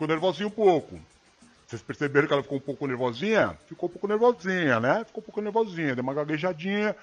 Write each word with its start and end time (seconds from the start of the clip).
ficou 0.00 0.08
nervosinha 0.08 0.46
um 0.46 0.50
pouco. 0.50 0.98
Vocês 1.66 1.82
perceberam 1.82 2.26
que 2.26 2.32
ela 2.32 2.42
ficou 2.42 2.56
um 2.56 2.60
pouco 2.60 2.86
nervosinha? 2.86 3.56
Ficou 3.68 3.86
um 3.86 3.92
pouco 3.92 4.08
nervosinha, 4.08 4.80
né? 4.80 5.04
Ficou 5.04 5.20
um 5.20 5.24
pouco 5.24 5.42
nervosinha, 5.42 5.94
deu 5.94 6.02
uma 6.02 6.14
gaguejadinha. 6.14 6.96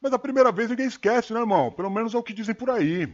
Mas 0.00 0.12
a 0.12 0.18
primeira 0.18 0.52
vez 0.52 0.70
ninguém 0.70 0.86
esquece, 0.86 1.32
né, 1.32 1.40
irmão? 1.40 1.72
Pelo 1.72 1.90
menos 1.90 2.14
é 2.14 2.18
o 2.18 2.22
que 2.22 2.32
dizem 2.32 2.54
por 2.54 2.70
aí. 2.70 3.12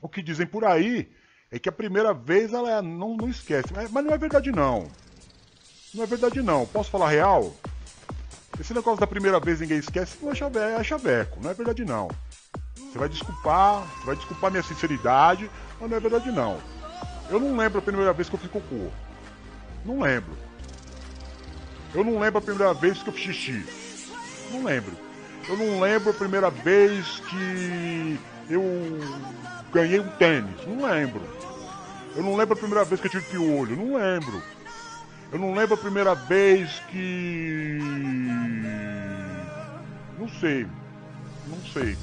O 0.00 0.08
que 0.08 0.22
dizem 0.22 0.46
por 0.46 0.64
aí 0.64 1.10
é 1.50 1.58
que 1.58 1.68
a 1.68 1.72
primeira 1.72 2.14
vez 2.14 2.52
ela 2.52 2.80
não, 2.80 3.16
não 3.16 3.28
esquece. 3.28 3.72
Mas, 3.74 3.90
mas 3.90 4.04
não 4.04 4.14
é 4.14 4.18
verdade, 4.18 4.52
não. 4.52 4.86
Não 5.92 6.04
é 6.04 6.06
verdade, 6.06 6.40
não. 6.42 6.64
Posso 6.64 6.90
falar 6.90 7.10
real? 7.10 7.52
Esse 8.58 8.72
negócio 8.72 9.00
da 9.00 9.06
primeira 9.06 9.40
vez 9.40 9.60
ninguém 9.60 9.78
esquece 9.78 10.16
não 10.22 10.30
é, 10.30 10.34
chaveco, 10.34 10.80
é 10.80 10.84
chaveco. 10.84 11.40
Não 11.42 11.50
é 11.50 11.54
verdade, 11.54 11.84
não. 11.84 12.08
Você 12.76 12.98
vai 12.98 13.08
desculpar, 13.08 13.80
você 13.80 14.06
vai 14.06 14.16
desculpar 14.16 14.50
minha 14.52 14.62
sinceridade, 14.62 15.50
mas 15.80 15.90
não 15.90 15.96
é 15.96 16.00
verdade, 16.00 16.30
não. 16.30 16.81
Eu 17.30 17.40
não 17.40 17.56
lembro 17.56 17.78
a 17.78 17.82
primeira 17.82 18.12
vez 18.12 18.28
que 18.28 18.34
eu 18.34 18.38
fiz 18.38 18.50
cocô. 18.50 18.90
Não 19.84 20.00
lembro. 20.00 20.36
Eu 21.94 22.04
não 22.04 22.18
lembro 22.18 22.38
a 22.38 22.42
primeira 22.42 22.72
vez 22.74 23.02
que 23.02 23.08
eu 23.08 23.12
fiz 23.12 23.36
xixi. 23.36 23.64
Não 24.50 24.64
lembro. 24.64 24.92
Eu 25.48 25.56
não 25.56 25.80
lembro 25.80 26.10
a 26.10 26.14
primeira 26.14 26.50
vez 26.50 27.20
que 27.28 28.18
eu 28.48 28.62
ganhei 29.72 30.00
um 30.00 30.08
tênis. 30.10 30.66
Não 30.66 30.86
lembro. 30.86 31.22
Eu 32.14 32.22
não 32.22 32.36
lembro 32.36 32.54
a 32.54 32.56
primeira 32.56 32.84
vez 32.84 33.00
que 33.00 33.06
eu 33.06 33.10
tive 33.10 33.24
piolho. 33.24 33.76
Não 33.76 33.96
lembro. 33.96 34.42
Eu 35.32 35.38
não 35.38 35.54
lembro 35.54 35.74
a 35.74 35.78
primeira 35.78 36.14
vez 36.14 36.80
que. 36.90 37.78
Não 40.18 40.28
sei. 40.28 40.66
Não 41.46 41.58
sei. 41.72 41.96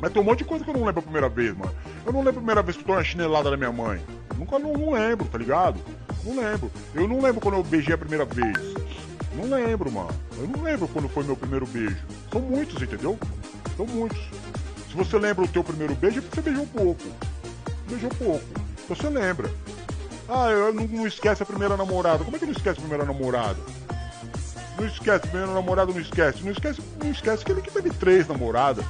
Mas 0.00 0.12
tem 0.12 0.22
um 0.22 0.24
monte 0.24 0.38
de 0.38 0.44
coisa 0.44 0.64
que 0.64 0.70
eu 0.70 0.74
não 0.74 0.84
lembro 0.84 1.00
a 1.00 1.02
primeira 1.02 1.28
vez, 1.28 1.56
mano. 1.56 1.74
Eu 2.06 2.12
não 2.12 2.20
lembro 2.20 2.38
a 2.38 2.42
primeira 2.42 2.62
vez 2.62 2.76
que 2.76 2.82
eu 2.82 2.86
tô 2.86 2.94
na 2.94 3.04
chinelada 3.04 3.50
da 3.50 3.56
minha 3.56 3.72
mãe. 3.72 4.00
Nunca 4.38 4.58
não, 4.58 4.72
não 4.72 4.92
lembro, 4.92 5.26
tá 5.26 5.36
ligado? 5.36 5.80
Não 6.24 6.36
lembro. 6.36 6.70
Eu 6.94 7.08
não 7.08 7.20
lembro 7.20 7.40
quando 7.40 7.56
eu 7.56 7.64
beijei 7.64 7.94
a 7.94 7.98
primeira 7.98 8.24
vez. 8.24 8.56
Não 9.34 9.50
lembro, 9.50 9.90
mano. 9.90 10.10
Eu 10.36 10.46
não 10.46 10.62
lembro 10.62 10.86
quando 10.88 11.08
foi 11.08 11.24
meu 11.24 11.36
primeiro 11.36 11.66
beijo. 11.66 11.98
São 12.32 12.40
muitos, 12.40 12.80
entendeu? 12.80 13.18
São 13.76 13.86
muitos. 13.86 14.18
Se 14.88 14.96
você 14.96 15.18
lembra 15.18 15.44
o 15.44 15.48
teu 15.48 15.64
primeiro 15.64 15.94
beijo, 15.94 16.18
é 16.18 16.22
porque 16.22 16.36
você 16.36 16.42
beijou 16.42 16.66
pouco. 16.66 17.02
Beijou 17.88 18.10
pouco. 18.10 18.44
Então 18.84 18.96
você 18.96 19.08
lembra. 19.08 19.50
Ah, 20.28 20.50
eu 20.50 20.72
não, 20.72 20.86
não 20.86 21.06
esquece 21.06 21.42
a 21.42 21.46
primeira 21.46 21.76
namorada. 21.76 22.22
Como 22.24 22.36
é 22.36 22.38
que 22.38 22.46
não 22.46 22.52
esquece 22.52 22.78
a 22.78 22.82
primeira 22.82 23.04
namorada? 23.04 23.58
Não 24.78 24.86
esquece, 24.86 25.26
a 25.26 25.30
primeira 25.30 25.52
namorada 25.52 25.92
não 25.92 26.00
esquece. 26.00 26.44
Não 26.44 26.52
esquece, 26.52 26.80
não 27.02 27.10
esquece 27.10 27.44
que 27.44 27.50
ele 27.50 27.62
que 27.62 27.70
teve 27.70 27.90
três 27.90 28.28
namoradas. 28.28 28.84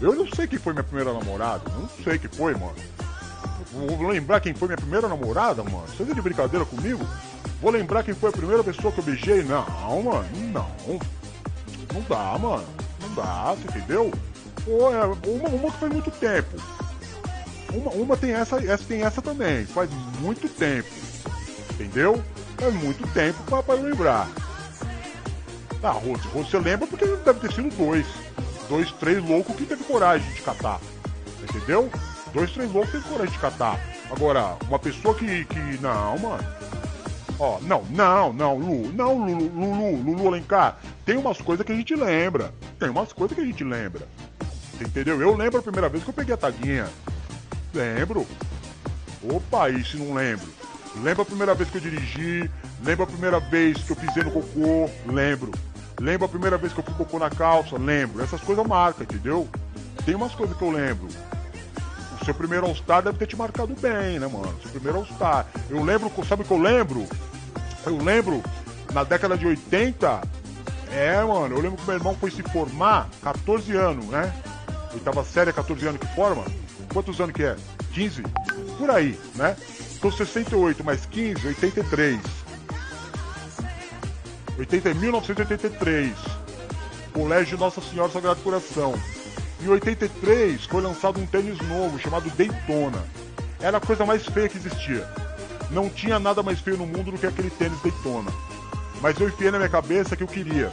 Eu 0.00 0.14
não 0.14 0.26
sei 0.28 0.46
quem 0.46 0.58
foi 0.58 0.72
minha 0.72 0.84
primeira 0.84 1.12
namorada. 1.12 1.64
Não 1.70 1.88
sei 2.04 2.18
quem 2.18 2.30
foi, 2.30 2.54
mano. 2.54 2.74
Vou 3.72 4.08
lembrar 4.08 4.40
quem 4.40 4.52
foi 4.52 4.68
minha 4.68 4.76
primeira 4.76 5.08
namorada, 5.08 5.64
mano. 5.64 5.86
Você 5.88 6.04
tá 6.04 6.12
de 6.12 6.20
brincadeira 6.20 6.64
comigo? 6.64 7.06
Vou 7.60 7.70
lembrar 7.70 8.02
quem 8.02 8.12
foi 8.12 8.28
a 8.28 8.32
primeira 8.32 8.62
pessoa 8.62 8.92
que 8.92 8.98
eu 9.00 9.04
beijei? 9.04 9.42
Não, 9.42 10.02
mano, 10.02 10.28
não. 10.52 11.00
Não 11.92 12.02
dá, 12.08 12.38
mano. 12.38 12.66
Não 13.00 13.14
dá, 13.14 13.54
você 13.54 13.78
entendeu? 13.78 14.12
É, 14.66 15.28
uma, 15.28 15.48
uma 15.48 15.70
que 15.70 15.78
faz 15.78 15.92
muito 15.92 16.10
tempo. 16.10 16.56
Uma, 17.72 17.90
uma 17.92 18.16
tem 18.16 18.32
essa, 18.32 18.56
essa 18.64 18.84
tem 18.84 19.02
essa 19.02 19.22
também. 19.22 19.64
Faz 19.64 19.88
muito 20.20 20.48
tempo. 20.48 20.88
Entendeu? 21.72 22.22
Faz 22.58 22.74
muito 22.74 23.06
tempo 23.14 23.42
pra, 23.44 23.62
pra 23.62 23.74
lembrar. 23.74 24.28
Ah, 25.82 25.90
Rose, 25.90 26.28
você 26.32 26.58
lembra 26.58 26.86
porque 26.86 27.04
deve 27.06 27.40
ter 27.40 27.52
sido 27.52 27.74
dois. 27.76 28.06
Dois, 28.68 28.92
três 28.92 29.24
loucos 29.26 29.56
que 29.56 29.64
teve 29.64 29.82
coragem 29.84 30.30
de 30.32 30.42
catar. 30.42 30.80
Entendeu? 31.42 31.90
Dois, 32.32 32.50
três 32.52 32.72
loucos 32.72 32.92
teve 32.92 33.04
coragem 33.08 33.32
de 33.32 33.38
catar. 33.38 33.78
Agora, 34.10 34.56
uma 34.68 34.78
pessoa 34.78 35.14
que. 35.14 35.44
que. 35.44 35.78
Não, 35.80 36.18
mano. 36.18 36.44
Ó, 37.38 37.58
não, 37.62 37.82
não, 37.90 38.32
não, 38.32 38.56
Lu, 38.56 38.92
não, 38.92 39.18
Lulu, 39.18 39.48
Lulu, 39.48 39.96
Lulu 40.02 40.28
Alencar. 40.28 40.78
Tem 41.04 41.16
umas 41.16 41.40
coisas 41.40 41.66
que 41.66 41.72
a 41.72 41.74
gente 41.74 41.94
lembra. 41.94 42.54
Tem 42.78 42.88
umas 42.88 43.12
coisas 43.12 43.34
que 43.34 43.42
a 43.42 43.44
gente 43.44 43.64
lembra. 43.64 44.06
Entendeu? 44.80 45.20
Eu 45.20 45.36
lembro 45.36 45.58
a 45.58 45.62
primeira 45.62 45.88
vez 45.88 46.04
que 46.04 46.10
eu 46.10 46.14
peguei 46.14 46.34
a 46.34 46.36
taguinha. 46.36 46.88
Lembro. 47.74 48.26
Opa, 49.24 49.66
aí 49.66 49.84
se 49.84 49.96
não 49.96 50.14
lembro. 50.14 50.46
Lembro 51.02 51.22
a 51.22 51.24
primeira 51.24 51.54
vez 51.54 51.68
que 51.68 51.78
eu 51.78 51.80
dirigi. 51.80 52.50
Lembro 52.84 53.04
a 53.04 53.06
primeira 53.06 53.40
vez 53.40 53.78
que 53.78 53.90
eu 53.90 53.96
pisei 53.96 54.22
no 54.22 54.30
cocô. 54.30 54.88
Lembro. 55.06 55.52
Lembro 56.00 56.26
a 56.26 56.28
primeira 56.28 56.56
vez 56.56 56.72
que 56.72 56.80
eu 56.80 56.84
fui 56.84 56.94
cocô 56.94 57.18
na 57.18 57.30
calça. 57.30 57.76
Lembro. 57.76 58.22
Essas 58.22 58.40
coisas 58.40 58.66
marcam, 58.66 59.02
entendeu? 59.02 59.48
Tem 60.04 60.14
umas 60.14 60.34
coisas 60.34 60.56
que 60.56 60.62
eu 60.62 60.70
lembro. 60.70 61.08
Seu 62.24 62.34
primeiro 62.34 62.66
All-Star 62.66 63.02
deve 63.02 63.18
ter 63.18 63.26
te 63.26 63.36
marcado 63.36 63.74
bem, 63.74 64.18
né, 64.18 64.26
mano? 64.26 64.54
Seu 64.62 64.70
primeiro 64.70 64.98
All-Star. 64.98 65.46
Eu 65.68 65.82
lembro, 65.82 66.10
sabe 66.24 66.42
o 66.42 66.44
que 66.44 66.50
eu 66.52 66.58
lembro? 66.58 67.06
Eu 67.84 67.96
lembro, 67.98 68.42
na 68.92 69.02
década 69.02 69.36
de 69.36 69.46
80, 69.46 70.22
é, 70.92 71.22
mano, 71.24 71.56
eu 71.56 71.60
lembro 71.60 71.78
que 71.78 71.86
meu 71.86 71.96
irmão 71.96 72.14
foi 72.14 72.30
se 72.30 72.42
formar, 72.42 73.08
14 73.22 73.74
anos, 73.74 74.04
né? 74.06 74.32
Oitava 74.92 75.24
série, 75.24 75.52
14 75.52 75.86
anos 75.86 76.00
que 76.00 76.14
forma. 76.14 76.44
Quantos 76.92 77.20
anos 77.20 77.34
que 77.34 77.42
é? 77.42 77.56
15? 77.92 78.22
Por 78.78 78.90
aí, 78.90 79.18
né? 79.34 79.56
Então 79.96 80.10
68 80.10 80.84
mais 80.84 81.06
15, 81.06 81.46
83. 81.46 82.20
80, 84.58 84.94
1983. 84.94 86.12
Colégio 87.12 87.58
Nossa 87.58 87.80
Senhora 87.80 88.10
Sagrado 88.10 88.40
Coração. 88.42 88.94
Em 89.62 89.68
83 89.68 90.64
foi 90.64 90.82
lançado 90.82 91.20
um 91.20 91.26
tênis 91.26 91.56
novo 91.68 91.96
chamado 91.96 92.28
Daytona. 92.30 93.00
Era 93.60 93.76
a 93.76 93.80
coisa 93.80 94.04
mais 94.04 94.26
feia 94.26 94.48
que 94.48 94.58
existia. 94.58 95.08
Não 95.70 95.88
tinha 95.88 96.18
nada 96.18 96.42
mais 96.42 96.58
feio 96.58 96.76
no 96.76 96.84
mundo 96.84 97.12
do 97.12 97.18
que 97.18 97.26
aquele 97.26 97.48
tênis 97.48 97.80
Daytona. 97.80 98.32
Mas 99.00 99.20
eu 99.20 99.28
enfiei 99.28 99.52
na 99.52 99.58
minha 99.58 99.70
cabeça 99.70 100.16
que 100.16 100.22
eu 100.24 100.26
queria. 100.26 100.68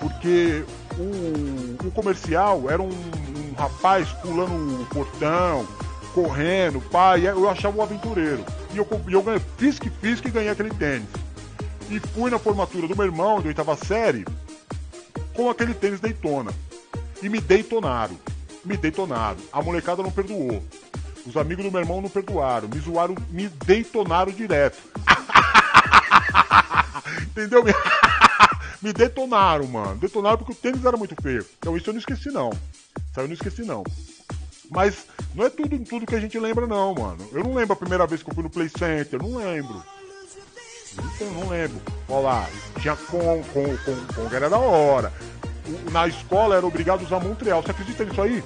Porque 0.00 0.64
o, 0.96 1.86
o 1.86 1.90
comercial 1.90 2.70
era 2.70 2.80
um, 2.80 2.88
um, 2.88 3.52
rapaz 3.58 4.08
pulando 4.22 4.80
o 4.80 4.86
portão, 4.86 5.68
correndo, 6.14 6.80
pai, 6.80 7.28
eu 7.28 7.50
achava 7.50 7.76
um 7.76 7.82
aventureiro. 7.82 8.42
E 8.72 8.78
eu, 8.78 8.88
eu 9.06 9.22
ganhei, 9.22 9.42
fiz 9.58 9.78
que 9.78 9.90
fiz 9.90 10.22
que 10.22 10.30
ganhei 10.30 10.48
aquele 10.48 10.70
tênis. 10.70 11.08
E 11.90 12.00
fui 12.00 12.30
na 12.30 12.38
formatura 12.38 12.88
do 12.88 12.96
meu 12.96 13.04
irmão, 13.04 13.42
de 13.42 13.48
oitava 13.48 13.76
série, 13.76 14.24
com 15.34 15.50
aquele 15.50 15.74
tênis 15.74 16.00
Daytona. 16.00 16.52
E 17.22 17.28
me 17.28 17.40
detonaram. 17.40 18.18
Me 18.64 18.76
detonaram. 18.76 19.38
A 19.52 19.62
molecada 19.62 20.02
não 20.02 20.10
perdoou. 20.10 20.62
Os 21.26 21.36
amigos 21.36 21.64
do 21.64 21.70
meu 21.70 21.80
irmão 21.80 22.00
não 22.00 22.08
perdoaram. 22.08 22.68
Me 22.68 22.78
zoaram, 22.78 23.14
me 23.30 23.48
detonaram 23.48 24.32
direto. 24.32 24.78
Entendeu? 27.22 27.64
me 28.82 28.92
detonaram, 28.92 29.66
mano. 29.66 29.96
Detonaram 29.96 30.38
porque 30.38 30.52
o 30.52 30.56
tênis 30.56 30.84
era 30.84 30.96
muito 30.96 31.14
feio. 31.20 31.46
Então 31.58 31.76
isso 31.76 31.88
eu 31.88 31.94
não 31.94 32.00
esqueci, 32.00 32.30
não. 32.30 32.50
Isso 32.50 33.20
eu 33.20 33.26
não 33.26 33.34
esqueci, 33.34 33.62
não. 33.62 33.84
Mas 34.70 35.06
não 35.34 35.44
é 35.44 35.50
tudo, 35.50 35.78
tudo 35.80 36.06
que 36.06 36.14
a 36.14 36.20
gente 36.20 36.38
lembra, 36.38 36.66
não, 36.66 36.94
mano. 36.94 37.28
Eu 37.32 37.44
não 37.44 37.54
lembro 37.54 37.72
a 37.72 37.76
primeira 37.76 38.06
vez 38.06 38.22
que 38.22 38.30
eu 38.30 38.34
fui 38.34 38.42
no 38.42 38.50
Play 38.50 38.68
Center. 38.68 39.22
Não 39.22 39.36
lembro. 39.36 39.82
Então, 40.92 41.30
não 41.32 41.48
lembro. 41.48 41.80
Olha 42.08 42.20
lá, 42.20 42.48
tinha 42.80 42.96
com, 42.96 43.42
com, 43.52 43.76
com, 43.78 44.14
com 44.14 44.34
era 44.34 44.48
da 44.48 44.58
hora. 44.58 45.12
Na 45.90 46.06
escola 46.06 46.56
era 46.56 46.66
obrigado 46.66 47.00
a 47.00 47.04
usar 47.04 47.20
Montreal. 47.20 47.62
Você 47.62 47.70
acredita 47.70 48.04
nisso 48.04 48.20
aí? 48.20 48.42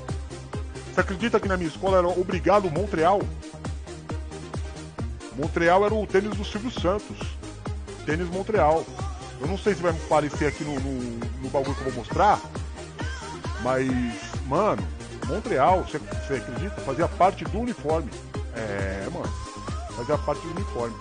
Você 0.93 1.01
acredita 1.01 1.41
que 1.41 1.49
na 1.49 1.57
minha 1.57 1.69
escola 1.69 1.99
era 1.99 2.09
obrigado 2.09 2.71
Montreal? 2.71 3.21
Montreal 5.37 5.85
era 5.85 5.95
o 5.95 6.07
tênis 6.07 6.37
do 6.37 6.45
Silvio 6.45 6.71
Santos. 6.71 7.17
Tênis 8.05 8.29
Montreal. 8.29 8.85
Eu 9.41 9.47
não 9.47 9.57
sei 9.57 9.75
se 9.75 9.83
vai 9.83 9.93
aparecer 9.93 10.47
aqui 10.47 10.65
no, 10.65 10.79
no, 10.81 11.19
no 11.43 11.49
bagulho 11.51 11.75
que 11.75 11.81
eu 11.81 11.93
vou 11.93 12.03
mostrar. 12.03 12.41
Mas, 13.63 13.89
mano, 14.47 14.83
Montreal, 15.27 15.85
você, 15.85 15.99
você 15.99 16.35
acredita? 16.35 16.81
Fazia 16.81 17.07
parte 17.07 17.45
do 17.45 17.61
uniforme. 17.61 18.11
É, 18.55 19.09
mano. 19.13 19.29
Fazia 19.97 20.19
parte 20.19 20.43
do 20.43 20.51
uniforme. 20.51 20.97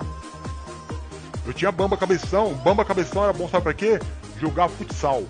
Eu 1.46 1.54
tinha 1.54 1.72
bamba 1.72 1.96
cabeção. 1.96 2.54
Bamba 2.56 2.84
cabeção 2.84 3.24
era 3.24 3.34
bom, 3.34 3.48
sabe 3.48 3.63
pra 3.63 3.74
quê? 3.74 4.00
Jogar 4.40 4.68
futsal. 4.70 5.24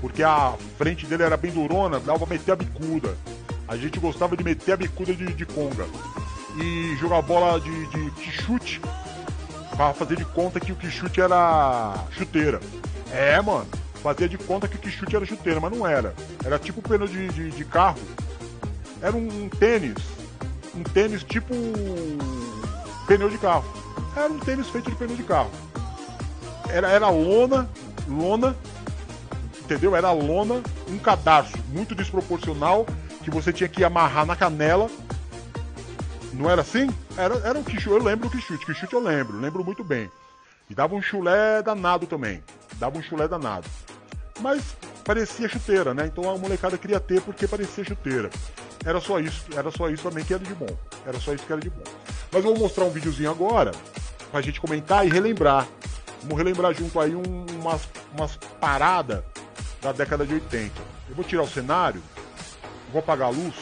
Porque 0.00 0.22
a 0.22 0.54
frente 0.76 1.06
dele 1.06 1.22
era 1.22 1.36
bem 1.36 1.50
durona, 1.50 1.98
dava 2.00 2.20
pra 2.20 2.28
meter 2.28 2.52
a 2.52 2.56
bicuda. 2.56 3.16
A 3.66 3.76
gente 3.76 3.98
gostava 3.98 4.36
de 4.36 4.44
meter 4.44 4.72
a 4.72 4.76
bicuda 4.76 5.14
de, 5.14 5.32
de 5.32 5.46
conga 5.46 5.86
e 6.56 6.96
jogar 6.96 7.22
bola 7.22 7.60
de, 7.60 7.86
de, 7.88 8.10
de 8.10 8.30
chute 8.30 8.80
pra 9.76 9.92
fazer 9.92 10.16
de 10.16 10.24
conta 10.24 10.58
que 10.58 10.72
o 10.72 10.76
que 10.76 10.90
chute 10.90 11.20
era 11.20 11.94
chuteira. 12.10 12.60
É, 13.12 13.40
mano, 13.40 13.66
fazia 14.02 14.28
de 14.28 14.38
conta 14.38 14.66
que 14.66 14.76
o 14.76 14.78
que 14.78 14.90
chute 14.90 15.14
era 15.14 15.26
chuteira, 15.26 15.60
mas 15.60 15.76
não 15.76 15.86
era. 15.86 16.14
Era 16.44 16.58
tipo 16.58 16.80
pneu 16.80 17.06
de, 17.06 17.28
de, 17.28 17.50
de 17.50 17.64
carro. 17.64 18.00
Era 19.02 19.14
um, 19.14 19.44
um 19.44 19.48
tênis. 19.48 19.96
Um 20.74 20.82
tênis 20.82 21.22
tipo 21.22 21.54
pneu 23.06 23.28
de 23.28 23.38
carro. 23.38 23.64
Era 24.16 24.32
um 24.32 24.38
tênis 24.38 24.68
feito 24.68 24.90
de 24.90 24.96
pneu 24.96 25.16
de 25.16 25.24
carro. 25.24 25.50
Era, 26.68 26.88
era 26.88 27.08
lona, 27.10 27.68
lona, 28.08 28.56
entendeu? 29.66 29.96
Era 29.96 30.12
lona, 30.12 30.62
um 30.88 30.98
cadarço 30.98 31.58
muito 31.68 31.94
desproporcional 31.94 32.86
que 33.22 33.30
você 33.30 33.52
tinha 33.52 33.68
que 33.68 33.82
amarrar 33.82 34.24
na 34.24 34.36
canela, 34.36 34.88
Não 36.32 36.50
era 36.50 36.60
assim? 36.60 36.88
Era, 37.16 37.34
era 37.38 37.58
um 37.58 37.64
quichute, 37.64 37.88
eu 37.88 38.02
lembro 38.02 38.28
do 38.28 38.36
quichute, 38.36 38.64
quichute 38.64 38.92
eu 38.92 39.00
lembro, 39.00 39.40
lembro 39.40 39.64
muito 39.64 39.82
bem. 39.82 40.10
E 40.68 40.74
dava 40.74 40.94
um 40.94 41.00
chulé 41.00 41.62
danado 41.62 42.06
também, 42.06 42.42
dava 42.74 42.98
um 42.98 43.02
chulé 43.02 43.26
danado. 43.26 43.66
Mas 44.40 44.76
parecia 45.02 45.48
chuteira, 45.48 45.94
né? 45.94 46.06
Então 46.06 46.30
a 46.30 46.36
molecada 46.36 46.76
queria 46.76 47.00
ter 47.00 47.22
porque 47.22 47.48
parecia 47.48 47.84
chuteira. 47.84 48.30
Era 48.84 49.00
só 49.00 49.18
isso, 49.18 49.46
era 49.56 49.70
só 49.70 49.88
isso 49.88 50.02
também 50.02 50.24
que 50.24 50.34
era 50.34 50.44
de 50.44 50.54
bom. 50.54 50.78
Era 51.06 51.18
só 51.18 51.32
isso 51.32 51.44
que 51.44 51.52
era 51.52 51.60
de 51.60 51.70
bom. 51.70 51.82
Mas 52.30 52.44
eu 52.44 52.52
vou 52.52 52.58
mostrar 52.58 52.84
um 52.84 52.90
videozinho 52.90 53.30
agora 53.30 53.72
pra 54.30 54.42
gente 54.42 54.60
comentar 54.60 55.06
e 55.06 55.10
relembrar. 55.10 55.66
Vamos 56.22 56.36
relembrar 56.36 56.74
junto 56.74 57.00
aí 57.00 57.14
um, 57.14 57.46
umas, 57.58 57.88
umas 58.14 58.36
paradas 58.60 59.24
da 59.80 59.92
década 59.92 60.26
de 60.26 60.34
80. 60.34 60.72
Eu 61.08 61.14
vou 61.14 61.24
tirar 61.24 61.42
o 61.42 61.48
cenário, 61.48 62.02
vou 62.92 63.00
apagar 63.00 63.28
a 63.28 63.30
luz. 63.30 63.54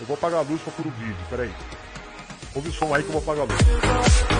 Eu 0.00 0.06
vou 0.06 0.14
apagar 0.14 0.40
a 0.40 0.42
luz 0.42 0.60
pôr 0.62 0.86
o 0.86 0.90
vídeo, 0.90 1.16
peraí. 1.30 1.52
Ouve 2.54 2.68
o 2.68 2.72
som 2.72 2.94
aí 2.94 3.02
que 3.02 3.08
eu 3.08 3.20
vou 3.20 3.22
apagar 3.22 3.42
a 3.42 3.52
luz. 3.52 4.35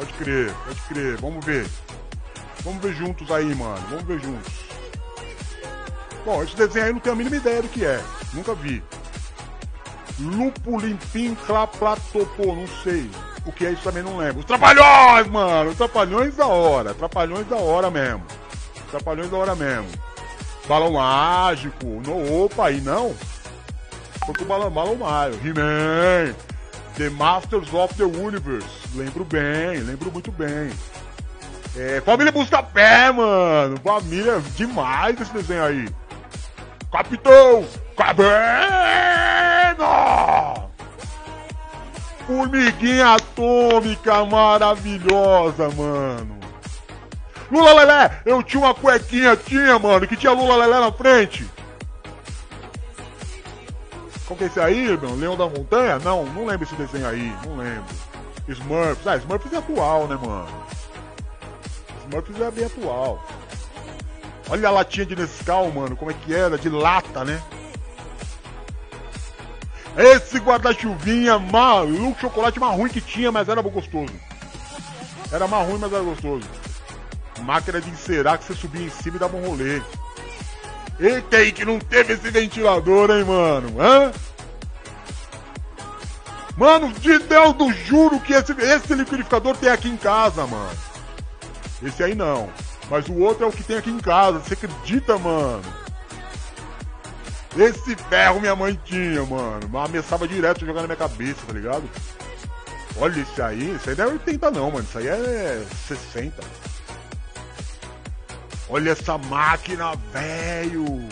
Pode 0.00 0.14
crer, 0.14 0.54
pode 0.64 0.80
crer. 0.88 1.16
Vamos 1.18 1.44
ver. 1.44 1.68
Vamos 2.64 2.82
ver 2.82 2.94
juntos 2.94 3.30
aí, 3.30 3.54
mano. 3.54 3.86
Vamos 3.90 4.04
ver 4.04 4.18
juntos. 4.18 4.50
Bom, 6.24 6.42
esse 6.42 6.56
desenho 6.56 6.86
aí 6.86 6.92
não 6.94 7.00
tenho 7.00 7.14
a 7.14 7.18
mínima 7.18 7.36
ideia 7.36 7.60
do 7.60 7.68
que 7.68 7.84
é. 7.84 8.02
Nunca 8.32 8.54
vi. 8.54 8.82
Lupo 10.18 10.80
limpim 10.80 11.34
claplatopô, 11.46 12.54
não 12.54 12.66
sei. 12.82 13.10
O 13.44 13.52
que 13.52 13.66
é 13.66 13.72
isso 13.72 13.82
também 13.82 14.02
não 14.02 14.16
lembro. 14.16 14.38
Os 14.38 14.46
trapalhões, 14.46 15.26
mano! 15.26 15.70
Os 15.70 15.76
trapalhões 15.76 16.34
da 16.34 16.46
hora. 16.46 16.94
Trapalhões 16.94 17.46
da 17.46 17.56
hora 17.56 17.90
mesmo. 17.90 18.24
Trapalhões 18.90 19.30
da 19.30 19.36
hora 19.36 19.54
mesmo. 19.54 19.88
Balão 20.66 20.92
mágico. 20.92 21.84
No, 21.84 22.44
opa, 22.46 22.68
aí 22.68 22.80
não. 22.80 23.14
Foi 24.24 24.34
com 24.34 24.44
o 24.44 24.46
balão, 24.46 24.70
balão 24.70 24.96
mágico. 24.96 25.46
He-Man. 25.46 26.34
The 26.96 27.10
Masters 27.10 27.72
of 27.72 27.94
the 27.94 28.04
Universe. 28.04 28.68
Lembro 28.94 29.24
bem, 29.24 29.78
lembro 29.80 30.10
muito 30.12 30.30
bem. 30.32 30.70
É, 31.76 32.00
família 32.00 32.32
Buscapé, 32.32 33.10
mano. 33.10 33.78
Família 33.82 34.40
demais 34.56 35.20
esse 35.20 35.32
desenho 35.32 35.64
aí. 35.64 35.88
Capitão 36.90 37.64
Cabena! 37.96 39.00
Formiguinha 42.26 43.14
atômica 43.14 44.24
maravilhosa, 44.24 45.68
mano. 45.70 46.38
Lula 47.50 47.72
Lelé, 47.74 48.20
eu 48.24 48.42
tinha 48.42 48.62
uma 48.62 48.74
cuequinha, 48.74 49.36
tinha, 49.36 49.78
mano, 49.78 50.06
que 50.06 50.16
tinha 50.16 50.32
Lula 50.32 50.56
Lelé 50.56 50.80
na 50.80 50.92
frente. 50.92 51.48
Qual 54.30 54.38
que 54.38 54.44
é 54.44 54.46
esse 54.46 54.60
aí, 54.60 54.86
irmão? 54.86 55.16
Leão 55.16 55.36
da 55.36 55.48
Montanha? 55.48 55.98
Não, 55.98 56.24
não 56.24 56.46
lembro 56.46 56.62
esse 56.62 56.76
desenho 56.76 57.08
aí, 57.08 57.36
não 57.44 57.56
lembro. 57.56 57.84
Smurfs, 58.46 59.04
ah, 59.04 59.16
Smurfs 59.16 59.52
é 59.52 59.56
atual, 59.56 60.06
né, 60.06 60.14
mano? 60.14 60.46
Smurfs 62.04 62.40
é 62.40 62.50
bem 62.52 62.64
atual. 62.64 63.26
Olha 64.48 64.68
a 64.68 64.70
latinha 64.70 65.04
de 65.04 65.16
Nescau, 65.16 65.72
mano, 65.72 65.96
como 65.96 66.12
é 66.12 66.14
que 66.14 66.32
era, 66.32 66.56
de 66.56 66.68
lata, 66.68 67.24
né? 67.24 67.42
Esse 69.96 70.38
guarda-chuvinha 70.38 71.36
maluco, 71.36 72.20
chocolate 72.20 72.60
mais 72.60 72.76
ruim 72.76 72.88
que 72.88 73.00
tinha, 73.00 73.32
mas 73.32 73.48
era 73.48 73.60
gostoso. 73.60 74.14
Era 75.32 75.48
mais 75.48 75.68
ruim, 75.68 75.78
mas 75.80 75.92
era 75.92 76.04
gostoso. 76.04 76.46
Máquina 77.40 77.80
de 77.80 77.90
encerar 77.90 78.38
que 78.38 78.44
você 78.44 78.54
subia 78.54 78.86
em 78.86 78.90
cima 78.90 79.16
e 79.16 79.18
dava 79.18 79.36
um 79.36 79.44
rolê. 79.44 79.82
Eita 81.00 81.38
aí 81.38 81.50
que 81.50 81.64
não 81.64 81.78
teve 81.78 82.12
esse 82.12 82.30
ventilador, 82.30 83.10
hein, 83.10 83.24
mano? 83.24 83.80
Hã? 83.80 84.12
Mano, 86.58 86.92
de 86.92 87.18
Deus 87.20 87.54
do 87.54 87.72
juro 87.72 88.20
que 88.20 88.34
esse, 88.34 88.52
esse 88.52 88.94
liquidificador 88.94 89.56
tem 89.56 89.70
aqui 89.70 89.88
em 89.88 89.96
casa, 89.96 90.46
mano. 90.46 90.76
Esse 91.82 92.02
aí 92.02 92.14
não. 92.14 92.50
Mas 92.90 93.08
o 93.08 93.14
outro 93.18 93.46
é 93.46 93.48
o 93.48 93.52
que 93.52 93.62
tem 93.62 93.78
aqui 93.78 93.88
em 93.88 93.98
casa. 93.98 94.40
Você 94.40 94.52
acredita, 94.52 95.16
mano? 95.16 95.62
Esse 97.56 97.96
ferro 97.96 98.38
minha 98.38 98.54
mãe 98.54 98.78
tinha, 98.84 99.24
mano. 99.24 99.78
Ameaçava 99.78 100.28
direto 100.28 100.66
jogar 100.66 100.82
na 100.82 100.88
minha 100.88 100.96
cabeça, 100.96 101.40
tá 101.46 101.52
ligado? 101.54 101.88
Olha 102.98 103.20
esse 103.20 103.40
aí. 103.40 103.74
Isso 103.74 103.88
aí 103.88 103.96
não 103.96 104.04
é 104.04 104.08
80 104.08 104.50
não, 104.50 104.70
mano. 104.70 104.84
Isso 104.84 104.98
aí 104.98 105.08
é 105.08 105.64
60. 105.88 106.42
Olha 108.70 108.90
essa 108.90 109.18
máquina, 109.18 109.96
velho. 110.12 111.08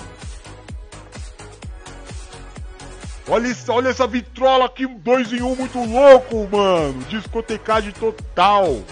Olha, 3.28 3.48
isso, 3.48 3.70
olha 3.72 3.88
essa 3.88 4.06
vitrola 4.06 4.66
aqui, 4.66 4.86
dois 4.86 5.32
em 5.32 5.42
um, 5.42 5.54
muito 5.56 5.78
louco, 5.84 6.48
mano. 6.50 7.02
Discotecagem 7.04 7.90
total. 7.92 8.82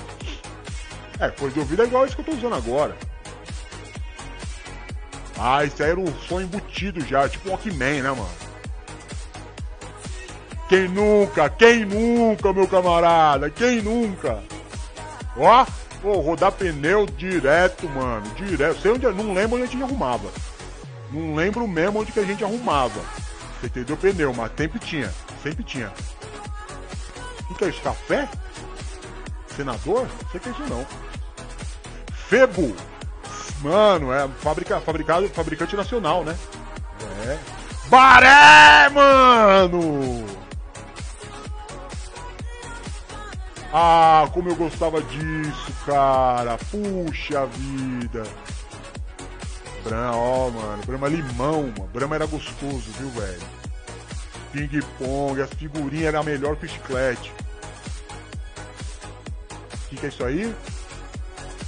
É, 1.18 1.28
coisa 1.30 1.54
de 1.54 1.60
ouvido 1.60 1.82
é 1.82 1.86
igual 1.86 2.04
isso 2.04 2.16
que 2.16 2.22
eu 2.22 2.26
tô 2.26 2.32
usando 2.32 2.56
agora. 2.56 2.94
Ah, 5.38 5.64
isso 5.64 5.82
aí 5.82 5.90
era 5.90 6.00
um 6.00 6.12
som 6.28 6.40
embutido 6.40 7.00
já, 7.06 7.28
tipo 7.28 7.48
Walkman, 7.48 8.02
né, 8.02 8.10
mano? 8.10 8.28
Quem 10.68 10.88
nunca? 10.88 11.48
Quem 11.48 11.84
nunca, 11.84 12.52
meu 12.52 12.66
camarada? 12.66 13.48
Quem 13.48 13.80
nunca? 13.80 14.42
Ó, 15.36 15.64
Pô, 16.00 16.20
rodar 16.20 16.52
pneu 16.52 17.06
direto, 17.06 17.88
mano. 17.88 18.28
Direto. 18.34 18.80
Sei 18.80 18.90
onde. 18.90 19.06
Não 19.06 19.32
lembro 19.34 19.56
onde 19.56 19.64
a 19.64 19.66
gente 19.66 19.82
arrumava. 19.82 20.30
Não 21.10 21.34
lembro 21.34 21.66
mesmo 21.66 22.00
onde 22.00 22.12
que 22.12 22.20
a 22.20 22.24
gente 22.24 22.44
arrumava. 22.44 23.00
Você 23.60 23.66
entendeu? 23.66 23.96
Pneu, 23.96 24.34
mas 24.34 24.50
sempre 24.56 24.78
tinha. 24.78 25.12
Sempre 25.42 25.64
tinha. 25.64 25.92
O 27.50 27.54
que 27.54 27.64
é 27.64 27.68
isso? 27.68 27.80
Café? 27.80 28.28
Senador? 29.56 30.02
Não 30.02 30.30
sei 30.30 30.40
que 30.40 30.48
é 30.48 30.52
isso 30.52 30.62
não. 30.68 30.86
Febo. 32.28 32.76
Mano, 33.62 34.12
é 34.12 34.28
fabrica, 34.40 34.80
fabricado, 34.80 35.28
fabricante 35.30 35.76
nacional, 35.76 36.24
né? 36.24 36.36
É. 37.26 37.38
Baré, 37.88 38.88
mano! 38.90 40.35
Ah, 43.72 44.28
como 44.32 44.48
eu 44.48 44.56
gostava 44.56 45.02
disso, 45.02 45.72
cara. 45.84 46.56
Puxa 46.70 47.46
vida. 47.46 48.22
Brahma, 49.84 50.16
ó, 50.16 50.50
mano. 50.50 50.82
Brahma 50.86 51.08
limão, 51.08 51.62
mano. 51.62 51.90
Brahma 51.92 52.16
era 52.16 52.26
gostoso, 52.26 52.90
viu, 52.98 53.08
velho? 53.10 53.42
Ping 54.52 54.80
pong, 54.98 55.40
as 55.42 55.50
figurinhas 55.50 56.06
eram 56.06 56.24
melhor 56.24 56.56
que 56.56 56.66
o 56.66 56.68
chiclete. 56.68 57.32
O 59.74 59.88
que, 59.88 59.96
que 59.96 60.06
é 60.06 60.08
isso 60.08 60.24
aí? 60.24 60.54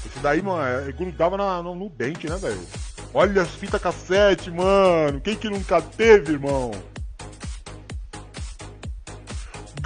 Esse 0.07 0.19
daí, 0.21 0.40
mano, 0.43 0.88
é, 0.88 0.93
grudava 0.93 1.37
na, 1.37 1.62
no, 1.62 1.75
no 1.75 1.88
dente, 1.90 2.28
né, 2.28 2.37
velho? 2.37 2.61
Olha 3.12 3.43
as 3.43 3.50
fitas 3.50 3.81
cassete, 3.81 4.50
mano. 4.50 5.21
Quem 5.21 5.37
que 5.37 5.49
nunca 5.49 5.81
teve, 5.81 6.33
irmão? 6.33 6.71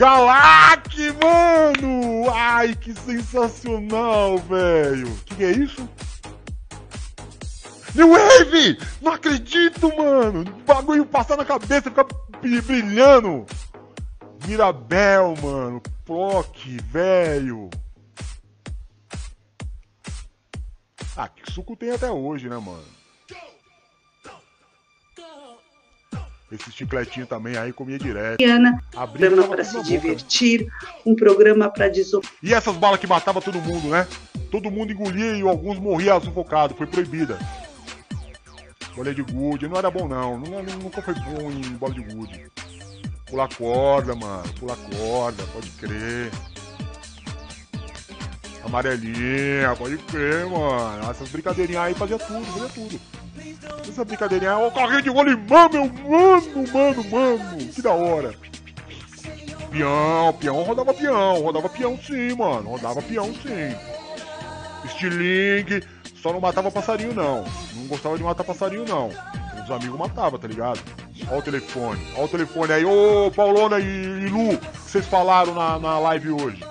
Galac, 0.03 0.97
mano! 1.23 2.29
Ai, 2.35 2.75
que 2.75 2.93
sensacional, 2.93 4.37
velho! 4.37 5.07
Que 5.25 5.37
que 5.37 5.45
é 5.45 5.53
isso? 5.53 5.89
New 7.95 8.11
Wave! 8.11 8.81
Não 9.01 9.13
acredito, 9.13 9.97
mano! 9.97 10.43
Bagulho 10.67 11.07
passar 11.07 11.37
na 11.37 11.45
cabeça, 11.45 11.83
ficar 11.83 12.05
brilhando! 12.41 13.47
Mirabel, 14.45 15.37
mano! 15.41 15.81
Proc, 16.05 16.57
velho! 16.91 17.71
Ah, 21.17 21.29
que 21.29 21.49
suco 21.53 21.77
tem 21.77 21.93
até 21.93 22.11
hoje, 22.11 22.49
né, 22.49 22.57
mano? 22.57 23.02
Esse 26.53 26.71
chicletinho 26.71 27.27
também 27.27 27.57
aí 27.57 27.73
comia 27.73 27.99
direto. 27.99 28.39
Abria 28.95 29.31
programa 29.31 29.49
para 29.49 29.65
se 29.65 29.83
divertir, 29.83 30.69
um 31.07 31.17
programa 31.17 31.71
para 31.71 31.89
desopar. 31.89 32.31
E 32.43 32.53
essas 32.53 32.77
balas 32.77 33.01
que 33.01 33.07
matava 33.07 33.41
todo 33.41 33.59
mundo, 33.59 33.89
né? 33.89 34.07
Todo 34.51 34.71
mundo 34.71 34.93
engolia 34.93 35.33
e 35.33 35.41
alguns 35.41 35.79
morriam 35.79 36.21
sufocados, 36.21 36.77
foi 36.77 36.87
proibida. 36.87 37.39
Bola 38.95 39.15
de 39.15 39.23
gude, 39.23 39.67
não 39.67 39.79
era 39.79 39.91
bom 39.91 40.07
não, 40.07 40.37
nunca 40.37 41.01
foi 41.01 41.15
bom 41.15 41.51
em 41.51 41.73
bola 41.77 41.95
de 41.95 42.03
gude. 42.03 42.47
Pular 43.25 43.49
corda, 43.57 44.15
mano, 44.15 44.45
pular 44.61 44.77
corda, 44.77 45.43
pode 45.55 45.71
crer. 45.71 46.31
Amarelinha, 48.63 49.75
pode 49.79 49.97
crer, 49.97 50.45
mano. 50.45 51.11
Essas 51.11 51.31
brincadeirinhas 51.31 51.83
aí 51.83 51.95
fazia 51.95 52.19
tudo, 52.19 52.45
fazia 52.45 52.69
tudo. 52.69 53.01
Essa 53.89 54.05
brincadeirinha, 54.05 54.57
o 54.59 54.71
carrinho 54.71 55.03
de 55.03 55.11
rolimã, 55.11 55.69
meu 55.69 55.87
mano, 55.87 56.73
mano, 56.73 57.05
mano. 57.11 57.59
Que 57.75 57.83
da 57.83 57.93
hora. 57.93 58.35
Peão, 59.71 60.33
peão 60.39 60.63
rodava 60.63 60.93
peão, 60.93 61.41
rodava 61.43 61.69
peão 61.69 61.99
sim, 61.99 62.35
mano. 62.35 62.71
Rodava 62.71 63.03
peão 63.03 63.33
sim. 63.35 63.75
Estilingue, 64.85 65.83
só 66.23 66.33
não 66.33 66.41
matava 66.41 66.71
passarinho 66.71 67.15
não. 67.15 67.45
Não 67.75 67.87
gostava 67.87 68.17
de 68.17 68.23
matar 68.23 68.45
passarinho 68.45 68.85
não. 68.87 69.11
Os 69.63 69.71
amigos 69.71 69.99
matavam, 69.99 70.39
tá 70.39 70.49
ligado? 70.49 70.81
Olha 71.29 71.39
o 71.39 71.43
telefone, 71.43 72.07
olha 72.15 72.25
o 72.25 72.29
telefone 72.29 72.73
aí. 72.73 72.85
Ô, 72.85 73.31
Paulona 73.31 73.79
e, 73.79 73.85
e 73.85 74.29
Lu, 74.29 74.59
que 74.59 74.91
vocês 74.91 75.07
falaram 75.07 75.55
na, 75.55 75.79
na 75.79 75.99
live 75.99 76.33
hoje. 76.33 76.65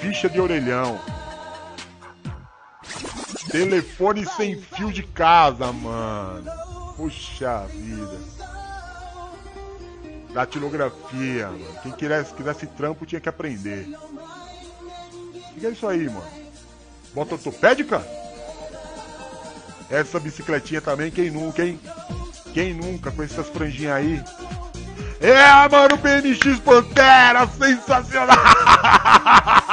Ficha 0.00 0.28
de 0.28 0.40
orelhão. 0.40 1.00
Telefone 3.50 4.26
sem 4.26 4.60
fio 4.60 4.92
de 4.92 5.02
casa, 5.02 5.72
mano. 5.72 6.50
Puxa 6.96 7.66
vida. 7.68 8.18
Datilografia, 10.32 11.48
mano. 11.48 11.80
Quem 11.82 11.92
quisesse, 11.92 12.34
quisesse 12.34 12.66
trampo 12.66 13.06
tinha 13.06 13.20
que 13.20 13.28
aprender. 13.28 13.88
O 15.56 15.60
que 15.60 15.66
é 15.66 15.70
isso 15.70 15.86
aí, 15.86 16.08
mano? 16.08 16.26
Bota 17.14 17.34
ortopédica? 17.34 18.04
Essa 19.88 20.18
bicicletinha 20.18 20.80
também, 20.80 21.10
quem 21.10 21.30
nunca, 21.30 21.64
hein? 21.64 21.80
Quem 22.52 22.74
nunca 22.74 23.10
com 23.10 23.22
essas 23.22 23.48
franjinhas 23.48 23.96
aí? 23.96 24.22
É, 25.20 25.68
mano, 25.68 25.96
BNX 25.96 26.58
Pantera, 26.60 27.46
sensacional! 27.46 28.36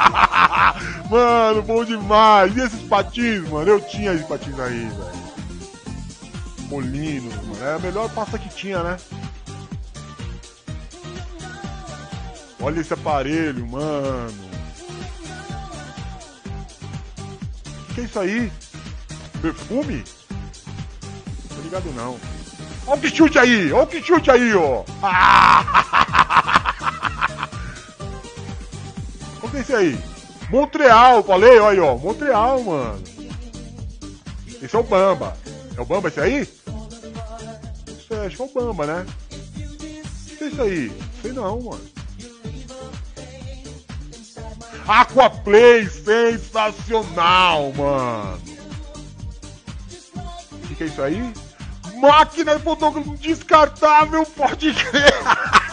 Mano, 1.14 1.62
bom 1.62 1.84
demais. 1.84 2.56
E 2.56 2.60
esses 2.60 2.82
patins, 2.88 3.48
mano? 3.48 3.70
Eu 3.70 3.80
tinha 3.80 4.12
esses 4.12 4.26
patins 4.26 4.58
aí, 4.58 4.80
velho. 4.80 5.24
Molinos, 6.68 7.32
mano. 7.36 7.64
É 7.64 7.74
a 7.74 7.78
melhor 7.78 8.10
pasta 8.10 8.36
que 8.36 8.48
tinha, 8.48 8.82
né? 8.82 8.96
Olha 12.60 12.80
esse 12.80 12.92
aparelho, 12.92 13.64
mano. 13.64 14.34
O 17.90 17.94
que 17.94 18.00
é 18.00 18.04
isso 18.04 18.18
aí? 18.18 18.52
Perfume? 19.40 20.02
Tô 21.54 21.60
ligado 21.62 21.92
não. 21.92 22.18
Olha 22.88 22.98
o 22.98 23.00
que 23.00 23.08
chute 23.08 23.38
aí! 23.38 23.72
Olha 23.72 23.84
o 23.84 23.86
que 23.86 24.02
chute 24.02 24.32
aí, 24.32 24.52
ó! 24.52 24.82
Que 29.54 29.58
é 29.58 29.60
isso 29.60 29.76
aí? 29.76 30.13
Montreal, 30.50 31.22
falei, 31.22 31.58
olha 31.58 31.82
aí, 31.82 31.88
ó. 31.88 31.96
Montreal, 31.96 32.62
mano. 32.62 33.02
Esse 34.62 34.74
é 34.74 34.78
o 34.78 34.82
Bamba. 34.82 35.36
É 35.76 35.80
o 35.80 35.84
Bamba 35.84 36.08
esse 36.08 36.20
aí? 36.20 36.42
Isso 36.42 38.14
é, 38.14 38.26
acho 38.26 38.36
que 38.36 38.42
é 38.42 38.44
o 38.44 38.48
Bamba, 38.48 38.86
né? 38.86 39.06
O 39.26 40.36
que 40.36 40.44
é 40.44 40.46
isso 40.46 40.62
aí? 40.62 40.92
Sei 41.22 41.32
não, 41.32 41.60
mano. 41.60 41.94
Aquaplay 44.86 45.88
sensacional, 45.88 47.72
mano. 47.72 48.38
O 50.52 50.58
que, 50.68 50.74
que 50.74 50.84
é 50.84 50.86
isso 50.86 51.02
aí? 51.02 51.32
Máquina 51.96 52.56
de 52.56 52.62
fotógrafo 52.62 53.16
descartável, 53.16 54.26
pode 54.26 54.74
crer. 54.74 55.14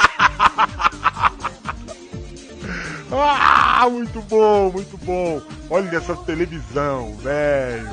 Ah, 3.12 3.88
muito 3.90 4.22
bom, 4.22 4.72
muito 4.72 4.98
bom. 4.98 5.42
Olha 5.70 5.98
essa 5.98 6.16
televisão, 6.16 7.16
velho. 7.18 7.90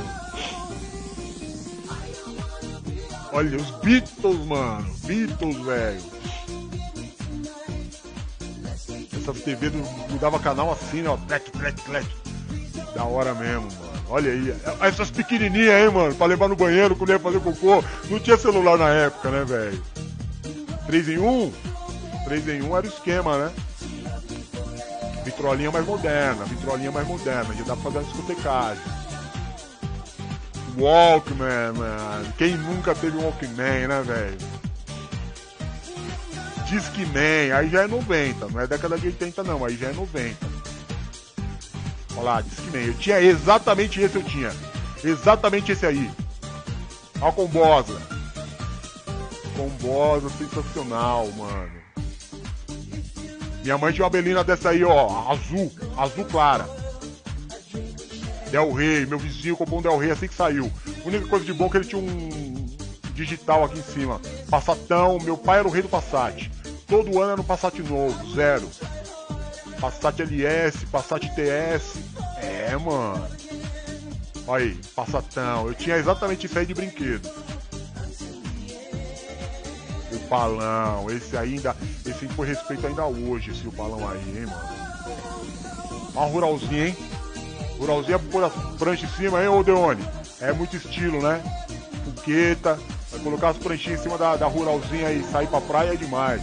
Olha 3.33 3.57
os 3.57 3.71
Beatles, 3.83 4.47
mano. 4.47 4.95
Beatles, 5.05 5.57
velho. 5.65 6.03
Essas 9.13 9.43
TV 9.43 9.71
mudava 10.11 10.39
canal 10.39 10.73
assim, 10.73 11.07
ó. 11.07 11.17
Trek, 11.17 11.51
trek, 11.51 11.83
trek. 11.83 12.09
Da 12.95 13.05
hora 13.05 13.35
mesmo, 13.35 13.63
mano. 13.63 14.03
Olha 14.09 14.31
aí. 14.31 14.55
Essas 14.81 15.11
pequenininhas 15.11 15.75
aí, 15.75 15.91
mano. 15.91 16.15
Pra 16.15 16.27
levar 16.27 16.49
no 16.49 16.57
banheiro 16.57 16.97
quando 16.97 17.11
ia 17.11 17.19
fazer 17.19 17.41
cocô. 17.41 17.85
Não 18.09 18.19
tinha 18.21 18.39
celular 18.39 18.79
na 18.79 18.89
época, 18.89 19.31
né, 19.31 19.45
velho? 19.45 19.83
3 20.87 21.09
em 21.09 21.19
1? 21.19 21.53
3 22.25 22.49
em 22.49 22.63
1 22.63 22.77
era 22.77 22.87
o 22.87 22.89
esquema, 22.89 23.37
né? 23.37 23.53
Vitrolinha 25.25 25.71
mais 25.71 25.85
moderna, 25.87 26.45
vitrolinha 26.45 26.91
mais 26.91 27.07
moderna, 27.07 27.55
já 27.55 27.65
dá 27.65 27.75
pra 27.75 27.85
fazer 27.85 27.99
uma 27.99 28.05
discotecagem. 28.05 28.83
Walkman, 30.79 31.73
mano. 31.77 32.33
Quem 32.39 32.57
nunca 32.57 32.95
teve 32.95 33.17
um 33.17 33.25
Walkman, 33.25 33.89
né, 33.89 34.03
velho? 34.03 34.39
Discman, 36.67 37.53
aí 37.57 37.71
já 37.71 37.85
é 37.85 37.87
90, 37.87 38.49
não 38.49 38.61
é 38.61 38.67
década 38.67 38.99
de 38.99 39.07
80 39.07 39.43
não, 39.43 39.65
aí 39.65 39.77
já 39.77 39.89
é 39.89 39.93
90. 39.93 40.37
Olha 42.15 42.23
lá, 42.23 42.41
Discman. 42.41 42.87
Eu 42.87 42.95
tinha 42.95 43.21
exatamente 43.21 44.01
esse 44.01 44.17
eu 44.17 44.23
tinha. 44.23 44.53
Exatamente 45.03 45.73
esse 45.73 45.87
aí. 45.87 46.11
A 47.21 47.33
combosa. 47.33 48.01
Combosa 49.57 50.29
sensacional, 50.31 51.27
mano. 51.33 51.78
Minha 53.69 53.77
mãe 53.77 53.93
tinha 53.93 54.05
uma 54.07 54.11
belina 54.11 54.43
dessa 54.43 54.71
aí, 54.71 54.83
ó, 54.83 55.31
azul, 55.31 55.71
azul 55.95 56.25
clara. 56.25 56.67
Del 58.51 58.73
Rey, 58.73 59.05
meu 59.05 59.19
vizinho 59.19 59.59
comprou 59.59 59.81
um 59.81 59.83
Del 59.83 59.99
Rey 59.99 60.11
assim 60.11 60.27
que 60.27 60.35
saiu. 60.35 60.73
A 61.05 61.07
única 61.07 61.27
coisa 61.27 61.45
de 61.45 61.53
bom 61.53 61.67
é 61.67 61.69
que 61.69 61.77
ele 61.77 61.85
tinha 61.85 62.01
um 62.01 62.67
digital 63.13 63.65
aqui 63.65 63.79
em 63.79 63.83
cima. 63.83 64.23
Passatão, 64.49 65.19
meu 65.19 65.37
pai 65.37 65.59
era 65.59 65.69
o 65.69 65.71
rei 65.71 65.83
do 65.83 65.89
Passat. 65.91 66.51
Todo 66.87 67.21
ano 67.21 67.33
era 67.33 67.41
um 67.43 67.45
Passat 67.45 67.79
novo, 67.83 68.35
zero. 68.35 68.67
Passat 69.79 70.19
LS, 70.19 70.87
Passat 70.87 71.29
TS. 71.35 71.99
É, 72.41 72.75
mano. 72.75 73.29
Olha 74.47 74.65
aí, 74.65 74.81
Passatão. 74.97 75.69
Eu 75.69 75.75
tinha 75.75 75.99
exatamente 75.99 76.47
isso 76.47 76.59
aí 76.59 76.65
de 76.65 76.73
brinquedo. 76.73 77.29
O 80.29 80.31
palão, 80.31 81.11
esse 81.11 81.37
ainda. 81.39 81.75
Esse 82.05 82.29
foi 82.29 82.47
respeito 82.47 82.87
ainda 82.87 83.07
hoje, 83.07 83.51
esse 83.51 83.67
o 83.67 83.71
balão 83.71 84.07
aí, 84.07 84.21
hein, 84.37 84.47
mano. 84.47 84.79
Ó, 86.15 86.27
ruralzinho, 86.27 86.89
hein? 86.89 86.97
Ruralzinho 87.79 88.17
é 88.17 88.19
pôr 88.19 88.45
as 88.45 88.53
pranchas 88.79 89.09
em 89.11 89.15
cima, 89.15 89.41
hein, 89.41 89.49
ô 89.49 89.63
Deone? 89.63 90.05
É 90.39 90.53
muito 90.53 90.77
estilo, 90.77 91.23
né? 91.23 91.43
Fogueta, 92.05 92.79
vai 93.11 93.21
colocar 93.21 93.49
as 93.49 93.57
pranchinhas 93.57 94.01
em 94.01 94.03
cima 94.03 94.19
da, 94.19 94.37
da 94.37 94.47
ruralzinha 94.47 95.11
e 95.13 95.23
sair 95.25 95.47
pra 95.47 95.63
praia 95.63 95.95
é 95.95 95.97
demais. 95.97 96.43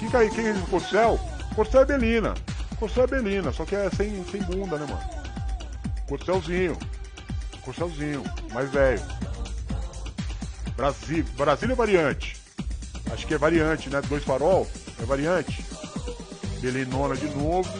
Que 0.00 0.08
que 0.08 0.16
aí, 0.16 0.30
quem 0.30 0.46
é 0.46 0.54
Corcel? 0.70 1.20
Corcel 1.54 1.82
é 1.82 1.84
Belina. 1.84 2.32
Corcel 2.78 3.04
é 3.04 3.06
Belina, 3.08 3.52
só 3.52 3.66
que 3.66 3.76
é 3.76 3.90
sem, 3.90 4.24
sem 4.24 4.42
bunda, 4.42 4.78
né, 4.78 4.86
mano? 4.88 5.22
Corcelzinho. 6.08 6.78
Corcelzinho, 7.62 8.24
mais 8.52 8.70
velho. 8.70 9.02
Brasil, 10.76 11.24
Brasília 11.36 11.74
é 11.74 11.76
variante. 11.76 12.41
Acho 13.12 13.26
que 13.26 13.34
é 13.34 13.38
variante, 13.38 13.90
né? 13.90 14.00
Dois 14.08 14.24
farol. 14.24 14.66
É 15.00 15.04
variante. 15.04 15.64
Belinona 16.60 17.14
de 17.14 17.28
novo. 17.36 17.70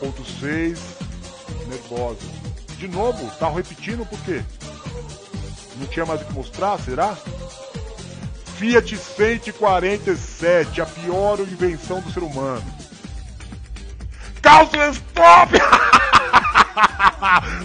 1.6. 0.00 0.78
Nervosa. 1.68 2.20
De 2.78 2.88
novo, 2.88 3.30
tá 3.38 3.48
repetindo 3.48 4.04
por 4.06 4.18
quê? 4.20 4.42
Não 5.76 5.86
tinha 5.86 6.04
mais 6.04 6.22
o 6.22 6.24
que 6.24 6.32
mostrar, 6.32 6.78
será? 6.80 7.16
Fiat 8.56 8.96
147, 8.96 10.80
a 10.80 10.86
pior 10.86 11.38
invenção 11.40 12.00
do 12.00 12.12
ser 12.12 12.22
humano. 12.22 12.64
Calça 14.40 14.90
stop! 14.90 15.54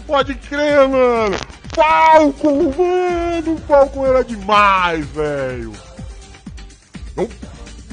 Pode 0.05 0.35
crer, 0.35 0.87
mano! 0.87 1.37
Falcon, 1.75 2.73
mano! 2.77 3.57
Falcon 3.67 4.05
era 4.05 4.23
demais, 4.23 5.05
velho! 5.07 5.73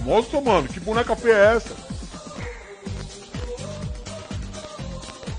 Nossa, 0.04 0.40
mano, 0.40 0.68
que 0.68 0.80
boneca 0.80 1.16
feia 1.16 1.34
é 1.34 1.56
essa? 1.56 1.74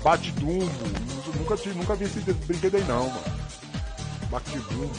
Bate 0.02 0.32
Dumbo. 0.32 0.70
Nunca, 1.36 1.56
nunca 1.74 1.94
vi 1.94 2.04
esse 2.04 2.20
brinquedo 2.20 2.76
aí 2.76 2.84
não, 2.84 3.08
mano. 3.08 3.24
Bate 4.30 4.58
Dumbo. 4.58 4.90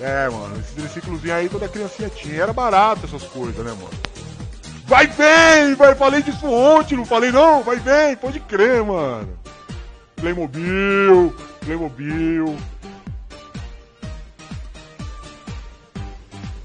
É, 0.00 0.28
mano, 0.28 0.58
esse 0.58 0.74
triciclozinho 0.74 1.34
aí 1.34 1.48
toda 1.48 1.68
criancinha 1.68 2.08
tinha. 2.08 2.42
Era 2.42 2.52
barato 2.52 3.06
essas 3.06 3.22
coisas, 3.22 3.64
né, 3.64 3.72
mano? 3.72 3.90
Vai 4.86 5.06
bem, 5.08 5.74
vai, 5.74 5.94
falei 5.96 6.22
disso 6.22 6.46
ontem, 6.46 6.96
não 6.96 7.04
falei 7.04 7.32
não, 7.32 7.62
vai 7.62 7.80
bem, 7.80 8.14
pode 8.16 8.38
crer, 8.38 8.84
mano. 8.84 9.36
Playmobil, 10.14 11.34
Playmobil. 11.60 12.56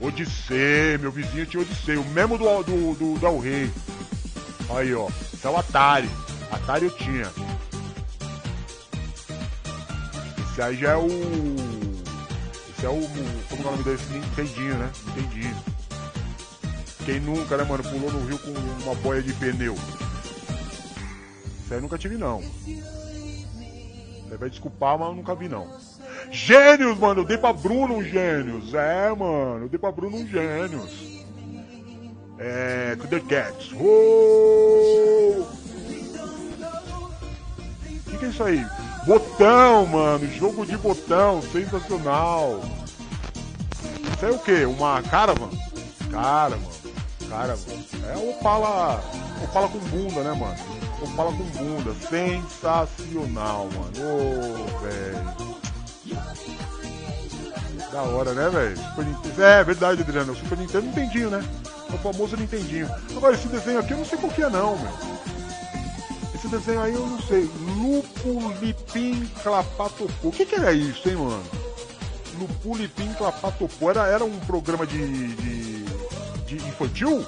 Odissei, 0.02 0.98
meu 0.98 1.12
vizinho 1.12 1.46
tinha 1.46 1.62
Odissei, 1.62 1.96
o 1.96 2.04
mesmo 2.06 2.36
do, 2.36 2.64
do, 2.64 2.96
do, 2.96 3.20
do 3.20 3.40
Rei. 3.40 3.72
Aí, 4.76 4.94
ó, 4.96 5.08
esse 5.32 5.46
é 5.46 5.50
o 5.50 5.58
Atari. 5.58 6.10
Atari 6.52 6.86
eu 6.86 6.92
tinha. 6.92 7.32
Esse 10.52 10.62
aí 10.62 10.76
já 10.76 10.92
é 10.92 10.98
o. 10.98 11.08
Esse 11.08 12.86
é 12.86 12.90
o. 12.90 13.00
Como 13.48 13.64
é 13.64 13.68
o 13.68 13.72
nome 13.72 13.84
desse? 13.84 14.12
Nintendinho, 14.12 14.76
né? 14.76 14.92
Nintendinho. 15.06 15.56
Quem 17.06 17.20
nunca, 17.20 17.58
né, 17.58 17.64
mano, 17.64 17.84
pulou 17.84 18.12
no 18.12 18.26
rio 18.26 18.40
com 18.40 18.52
uma 18.84 18.96
boia 18.96 19.22
de 19.22 19.34
pneu? 19.34 19.76
Isso 19.76 21.74
aí 21.74 21.78
eu 21.78 21.82
nunca 21.82 21.98
tive, 21.98 22.18
não. 22.18 22.42
Você 22.42 24.38
vai 24.38 24.50
desculpar, 24.50 24.98
mas 24.98 25.10
eu 25.10 25.16
nunca 25.16 25.36
vi, 25.36 25.48
não. 25.48 25.68
Gênios, 26.32 26.98
mano, 26.98 27.22
eu 27.22 27.26
dei 27.26 27.38
pra 27.38 27.52
Bruno 27.52 27.98
um 27.98 28.04
gênios. 28.04 28.74
É, 28.74 29.10
mano, 29.10 29.66
eu 29.66 29.70
dei 29.70 29.78
pra 29.78 29.92
Bruno 29.92 30.16
um 30.16 30.26
gênios. 30.26 31.22
É. 32.40 32.96
The 32.96 33.20
Cats. 33.20 33.72
O 33.74 35.46
que, 38.10 38.18
que 38.18 38.26
é 38.26 38.30
isso 38.30 38.44
aí? 38.44 38.66
Botão, 39.06 39.86
mano, 39.86 40.26
jogo 40.32 40.66
de 40.66 40.78
botão, 40.78 41.42
sensacional. 41.42 42.62
Isso 44.16 44.26
é 44.26 44.32
o 44.32 44.40
que? 44.40 44.66
Uma 44.66 45.02
caravan? 45.04 45.50
Cara, 46.10 46.56
mano. 46.56 46.72
Cara, 47.30 47.58
mano. 47.58 47.86
É 48.10 48.18
o 48.18 48.30
Opala. 48.32 49.04
Opala 49.44 49.68
com 49.68 49.80
bunda, 49.80 50.24
né, 50.24 50.32
mano? 50.32 50.56
Opala 51.02 51.32
com 51.34 51.44
bunda. 51.44 51.94
Sensacional, 52.10 53.68
mano. 53.74 53.92
Ô, 54.00 54.66
oh, 54.66 54.80
velho. 54.80 55.61
Da 57.92 58.04
hora, 58.04 58.34
né, 58.34 58.50
velho? 58.50 58.78
Super 58.78 59.06
Nintendo. 59.06 59.44
É, 59.44 59.64
verdade, 59.64 60.02
Adriano. 60.02 60.36
Super 60.36 60.58
Nintendo 60.58 60.86
Nintendinho, 60.88 61.30
né? 61.30 61.44
O 61.94 61.98
famoso 61.98 62.38
Nintendinho. 62.38 62.90
Agora, 63.16 63.36
esse 63.36 63.50
desenho 63.50 63.80
aqui 63.80 63.92
eu 63.92 63.98
não 63.98 64.06
sei 64.06 64.18
qual 64.18 64.32
que 64.32 64.42
é, 64.42 64.50
não, 64.50 64.78
meu. 64.78 64.92
Esse 66.34 66.48
desenho 66.48 66.82
aí 66.82 66.94
eu 66.94 67.06
não 67.06 67.22
sei. 67.22 67.50
Lupulipim 67.78 69.30
Clapatopô. 69.44 70.30
O 70.30 70.32
que 70.32 70.46
que 70.46 70.56
era 70.56 70.72
isso, 70.72 71.08
hein, 71.10 71.18
mano? 71.18 71.44
Lupulipim 72.40 73.12
Clapatopô. 73.14 73.90
Era, 73.90 74.08
era 74.08 74.24
um 74.24 74.40
programa 74.40 74.88
de, 74.88 75.36
de, 75.36 75.84
de 76.46 76.56
infantil? 76.56 77.26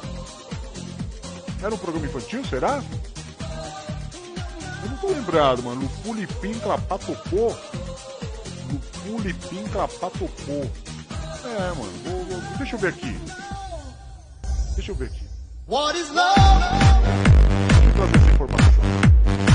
Era 1.62 1.76
um 1.76 1.78
programa 1.78 2.08
infantil, 2.08 2.44
será? 2.46 2.82
Eu 4.84 4.90
não 4.90 4.98
tô 4.98 5.08
lembrado, 5.08 5.62
mano. 5.62 5.82
Lupulipim 5.82 6.54
Clapatopô. 6.60 7.54
Lupulipim 9.06 9.64
Clapatopô. 9.70 10.70
É, 11.44 11.74
mano. 11.78 11.92
Vou, 12.04 12.26
vou, 12.26 12.58
deixa 12.58 12.76
eu 12.76 12.80
ver 12.80 12.90
aqui. 12.90 13.18
Deixa 14.76 14.92
eu 14.92 14.96
ver 14.96 15.06
aqui. 15.06 15.28
What 15.68 15.98
is 16.00 16.10
love? 16.10 16.40
Deixa 17.68 17.86
eu 17.86 17.94
trazer 17.94 18.16
essa 18.18 18.32
informação. 18.32 19.53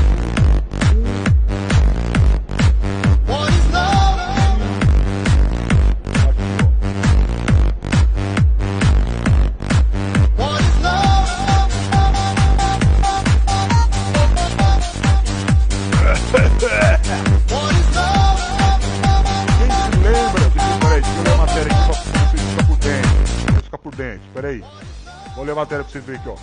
Vocês 25.99 26.05
verem 26.05 26.21
aqui, 26.21 26.29
ó. 26.29 26.37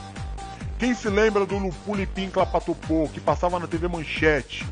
Quem 0.78 0.94
se 0.94 1.08
lembra 1.10 1.46
do 1.46 1.58
Lupulipim 1.58 2.30
Clapatopô, 2.30 3.10
que 3.14 3.20
passava 3.20 3.60
na 3.60 3.68
TV 3.68 3.88
Manchete? 3.88 4.68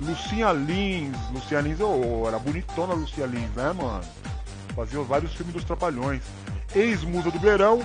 Lucinha 0.00 0.52
Lins, 0.52 1.16
Lucinha 1.32 1.60
Lins, 1.60 1.80
oh, 1.80 2.26
era 2.26 2.38
bonitona 2.38 2.92
a 2.92 2.96
Lucinha 2.96 3.26
Lins, 3.26 3.50
né, 3.54 3.72
mano? 3.72 4.04
Fazia 4.74 5.00
vários 5.02 5.32
filmes 5.32 5.54
dos 5.54 5.64
Trapalhões. 5.64 6.22
Ex-musa 6.74 7.30
do 7.30 7.38
Verão, 7.38 7.80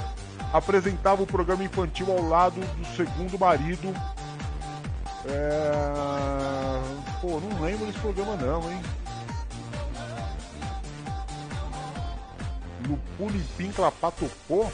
apresentava 0.52 1.24
o 1.24 1.28
programa 1.28 1.64
infantil 1.64 2.12
ao 2.12 2.28
lado 2.28 2.60
do 2.60 2.96
segundo 2.96 3.40
marido. 3.40 3.94
É... 5.26 5.72
Pô, 7.22 7.40
não 7.40 7.62
lembro 7.62 7.86
desse 7.86 8.00
programa 8.00 8.36
não, 8.36 8.70
hein? 8.70 8.82
Lupulipim 12.90 13.72
Clapatopô? 13.72 14.70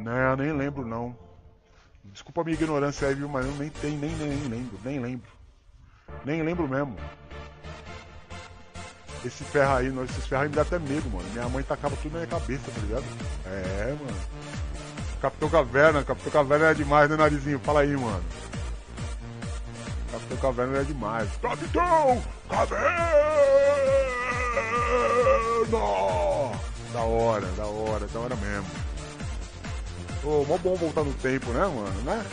Não, 0.00 0.36
nem 0.36 0.52
lembro 0.52 0.86
não. 0.86 1.16
Desculpa 2.04 2.40
a 2.40 2.44
minha 2.44 2.54
ignorância 2.54 3.06
aí, 3.06 3.14
viu? 3.14 3.28
Mas 3.28 3.46
eu 3.46 3.52
nem 3.52 3.68
tem, 3.68 3.96
nem, 3.96 4.10
nem, 4.16 4.28
nem 4.28 4.48
lembro, 4.48 4.78
nem 4.84 4.98
lembro. 4.98 5.30
Nem 6.24 6.42
lembro 6.42 6.66
mesmo. 6.66 6.96
Esse 9.24 9.44
ferro 9.44 9.74
aí, 9.74 9.86
esses 10.04 10.26
ferros 10.26 10.44
aí 10.44 10.48
me 10.48 10.56
dá 10.56 10.62
até 10.62 10.78
medo, 10.78 11.08
mano. 11.10 11.28
Minha 11.30 11.48
mãe 11.48 11.62
tacava 11.62 11.94
tudo 11.96 12.12
na 12.12 12.18
minha 12.20 12.26
cabeça, 12.26 12.70
tá 12.70 12.80
ligado? 12.80 13.04
É, 13.46 13.96
mano. 14.00 14.16
Capitão 15.20 15.50
Caverna, 15.50 16.02
Capitão 16.02 16.32
Caverna 16.32 16.70
é 16.70 16.74
demais, 16.74 17.10
né, 17.10 17.16
narizinho? 17.16 17.58
Fala 17.58 17.80
aí, 17.80 17.94
mano. 17.94 18.24
Capitão 20.10 20.38
Caverna 20.38 20.78
é 20.78 20.84
demais. 20.84 21.28
Capitão 21.42 22.22
Caverna! 22.48 23.10
Da 26.92 27.00
hora, 27.02 27.46
da 27.46 27.66
hora, 27.66 28.06
da 28.06 28.18
hora 28.18 28.36
mesmo. 28.36 28.89
Ô, 30.22 30.44
mó 30.44 30.58
bom 30.58 30.74
voltar 30.74 31.02
no 31.02 31.14
tempo, 31.14 31.50
né, 31.50 31.60
mano? 31.60 32.02
Né? 32.02 32.26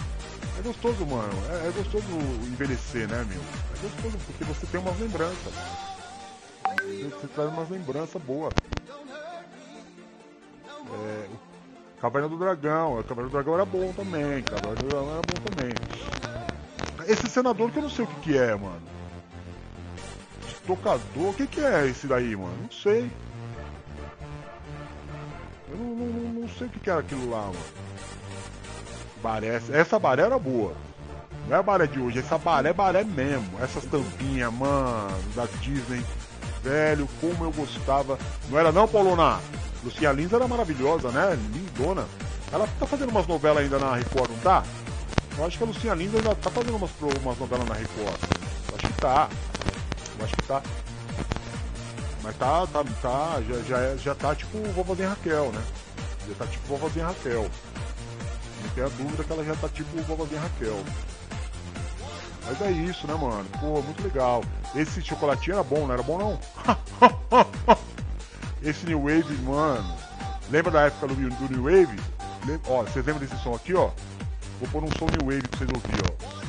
É 0.60 0.62
gostoso, 0.62 1.06
mano. 1.06 1.34
É, 1.50 1.68
é, 1.68 1.72
gostoso 1.72 2.06
envelhecer, 2.44 3.08
né, 3.08 3.26
meu? 3.30 3.40
É 3.40 3.82
gostoso 3.82 4.18
porque 4.26 4.44
você 4.44 4.66
tem 4.68 4.80
umas 4.80 5.00
lembranças. 5.00 5.54
Você 6.74 7.28
traz 7.28 7.50
umas 7.50 7.70
lembranças 7.70 8.22
boas. 8.22 8.54
É, 10.94 11.28
Caverna 12.02 12.28
do 12.28 12.38
Dragão. 12.38 13.02
Caverna 13.04 13.30
do 13.30 13.34
Dragão 13.34 13.54
era 13.54 13.66
bom 13.66 13.94
também. 13.94 14.44
Caverna 14.44 14.76
do 14.76 14.88
Dragão 14.88 15.12
era 15.12 15.22
bom 15.22 15.44
também. 15.46 15.74
Esse 17.08 17.30
senador 17.30 17.72
que 17.72 17.78
eu 17.78 17.84
não 17.84 17.90
sei 17.90 18.04
o 18.06 18.08
que, 18.08 18.20
que 18.22 18.38
é, 18.38 18.54
mano. 18.56 18.82
Tocador, 20.66 21.30
o 21.30 21.34
que, 21.34 21.48
que 21.48 21.62
é 21.62 21.88
esse 21.88 22.08
daí, 22.08 22.36
mano? 22.36 22.58
Não 22.64 22.72
sei. 22.72 23.10
Eu 25.70 25.78
não, 25.78 25.86
não, 25.86 26.42
não 26.42 26.50
sei 26.50 26.68
o 26.68 26.70
que, 26.70 26.90
era 26.90 27.00
aquilo 27.00 27.30
lá, 27.30 27.42
mano. 27.42 27.56
Baré, 29.22 29.62
essa 29.72 30.00
baré 30.00 30.24
era 30.24 30.38
boa. 30.38 30.74
Não 31.48 31.56
é 31.56 31.60
a 31.60 31.64
baré 31.64 31.88
de 31.88 32.00
hoje, 32.00 32.20
essa 32.20 32.38
baré 32.38 32.70
é 32.70 32.74
baré 32.74 33.04
mesmo. 33.04 33.50
Essas 33.62 33.86
tampinhas, 33.86 34.54
mano, 34.54 35.34
da 35.36 35.46
Disney. 35.62 36.04
Velho, 36.64 37.08
como 37.22 37.46
eu 37.46 37.52
gostava. 37.52 38.18
Não 38.50 38.60
era 38.60 38.72
não, 38.72 38.88
Paulona? 38.88 39.40
Lucia 39.84 40.12
Lins 40.12 40.34
era 40.34 40.48
maravilhosa, 40.48 41.10
né? 41.12 41.38
Lindona. 41.54 42.06
Ela 42.52 42.68
tá 42.80 42.86
fazendo 42.86 43.10
umas 43.10 43.28
novelas 43.28 43.64
ainda 43.64 43.78
na 43.78 43.96
Record, 43.96 44.32
não 44.32 44.38
tá? 44.40 44.64
Eu 45.38 45.46
acho 45.46 45.58
que 45.58 45.64
a 45.64 45.68
Lucinha 45.68 45.94
Lins 45.94 46.16
ainda 46.16 46.34
tá 46.36 46.50
fazendo 46.50 46.76
umas, 46.76 46.90
umas 47.22 47.38
novelas 47.38 47.68
na 47.68 47.76
Record. 47.76 48.20
Eu 48.70 48.76
acho 48.76 48.88
que 48.88 48.94
tá. 49.02 49.30
Eu 50.18 50.26
acho 50.26 50.36
que 50.36 50.48
tá. 50.48 50.62
Mas 52.28 52.36
tá, 52.36 52.68
tá, 52.68 52.84
tá, 53.02 53.42
já, 53.48 53.62
já, 53.62 53.96
já 53.96 54.14
tá 54.14 54.36
tipo 54.36 54.58
vovozinha 54.74 55.08
Raquel, 55.08 55.50
né? 55.54 55.64
Já 56.28 56.36
tá 56.36 56.46
tipo 56.46 56.68
vovozinha 56.68 57.06
Raquel. 57.06 57.50
Não 58.64 58.70
tem 58.76 58.84
a 58.84 58.90
dúvida 58.90 59.24
que 59.24 59.32
ela 59.32 59.46
já 59.46 59.56
tá 59.56 59.70
tipo 59.70 60.02
vovozinha 60.02 60.42
Raquel. 60.42 60.84
Mas 62.46 62.62
é 62.62 62.72
isso, 62.72 63.08
né, 63.08 63.14
mano? 63.14 63.46
Pô, 63.62 63.82
muito 63.82 64.04
legal. 64.04 64.44
Esse 64.76 65.02
chocolatinho 65.02 65.54
era 65.54 65.64
bom, 65.64 65.88
não 65.88 65.94
era 65.94 66.04
bom 66.04 66.18
não? 66.18 67.78
Esse 68.62 68.86
New 68.86 69.04
Wave, 69.04 69.34
mano. 69.44 69.96
Lembra 70.50 70.72
da 70.72 70.82
época 70.82 71.08
do, 71.08 71.16
do 71.16 71.50
New 71.50 71.64
Wave? 71.64 71.98
Ó, 72.68 72.84
vocês 72.84 73.06
lembram 73.06 73.26
desse 73.26 73.42
som 73.42 73.56
aqui, 73.56 73.74
ó? 73.74 73.90
Vou 74.60 74.68
pôr 74.70 74.84
um 74.84 74.92
som 75.00 75.06
New 75.06 75.32
Wave 75.32 75.48
pra 75.48 75.60
vocês 75.60 75.70
ouvirem, 75.74 76.02
ó. 76.04 76.48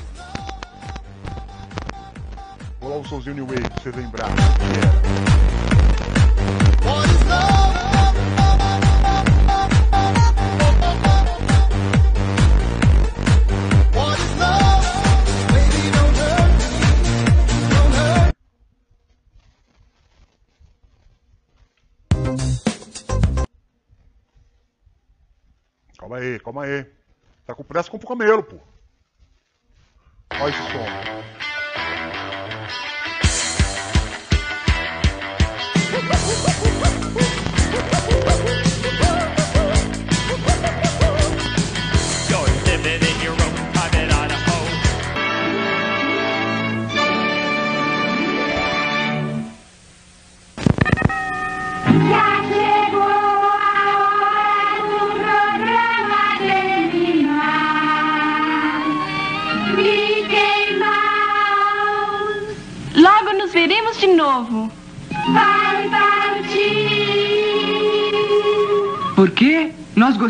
Vou 2.81 2.91
lá 2.91 2.97
um 2.97 3.05
somzinho 3.05 3.37
New 3.37 3.47
Wave 3.47 3.61
pra 3.61 3.81
vocês 3.81 3.95
lembrarem 3.95 4.35
o 4.35 5.58
Calma 26.49 26.65
aí. 26.65 26.87
Tá 27.45 27.55
com 27.55 27.63
pressa, 27.63 27.91
compra 27.91 28.07
o 28.07 28.09
camelo, 28.09 28.43
pô. 28.43 28.57
Olha 30.41 30.49
esse 30.49 30.63
som. 30.63 31.18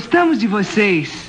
Gostamos 0.09 0.39
de 0.39 0.47
vocês. 0.47 1.29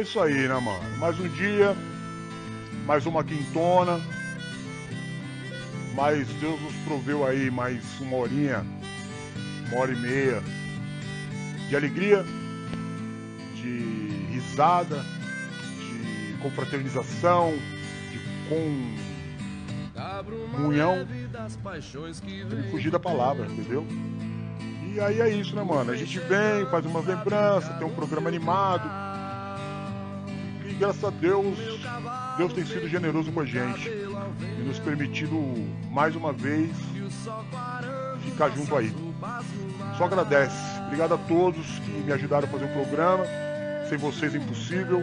isso 0.00 0.20
aí, 0.20 0.48
né, 0.48 0.60
mano? 0.60 0.98
Mais 0.98 1.18
um 1.18 1.28
dia, 1.28 1.74
mais 2.86 3.04
uma 3.04 3.24
quintona. 3.24 4.13
Mas 5.94 6.26
Deus 6.40 6.60
nos 6.60 6.74
proveu 6.84 7.24
aí 7.24 7.50
mais 7.50 7.80
uma 8.00 8.16
horinha, 8.16 8.66
uma 9.68 9.80
hora 9.80 9.92
e 9.92 9.96
meia 9.96 10.42
de 11.68 11.76
alegria, 11.76 12.24
de 13.54 14.28
risada, 14.32 15.04
de 15.78 16.36
confraternização, 16.42 17.54
de 18.10 18.18
comunhão. 20.50 21.06
Tem 22.50 22.62
que 22.62 22.70
fugir 22.70 22.90
da 22.90 22.98
palavra, 22.98 23.46
entendeu? 23.46 23.86
E 24.92 24.98
aí 24.98 25.20
é 25.20 25.28
isso, 25.28 25.54
né, 25.54 25.62
mano? 25.62 25.92
A 25.92 25.96
gente 25.96 26.18
vem, 26.18 26.66
faz 26.70 26.84
umas 26.84 27.06
lembranças, 27.06 27.76
tem 27.78 27.86
um 27.86 27.94
programa 27.94 28.28
animado 28.28 28.90
graças 30.78 31.04
a 31.04 31.10
Deus, 31.10 31.56
Deus 32.36 32.52
tem 32.52 32.66
sido 32.66 32.88
generoso 32.88 33.30
com 33.32 33.40
a 33.40 33.46
gente 33.46 33.88
e 34.40 34.62
nos 34.62 34.78
permitido 34.78 35.36
mais 35.90 36.14
uma 36.16 36.32
vez 36.32 36.70
ficar 38.24 38.50
junto 38.50 38.76
aí. 38.76 38.94
Só 39.96 40.04
agradece. 40.04 40.56
Obrigado 40.86 41.14
a 41.14 41.18
todos 41.18 41.78
que 41.80 41.90
me 41.90 42.12
ajudaram 42.12 42.48
a 42.48 42.50
fazer 42.50 42.64
o 42.64 42.68
programa. 42.68 43.24
Sem 43.88 43.98
vocês 43.98 44.34
é 44.34 44.38
impossível. 44.38 45.02